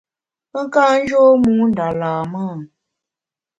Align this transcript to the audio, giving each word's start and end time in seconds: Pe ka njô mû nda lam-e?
Pe 0.51 0.61
ka 0.73 0.83
njô 0.99 1.23
mû 1.43 1.53
nda 1.69 1.87
lam-e? 1.99 2.45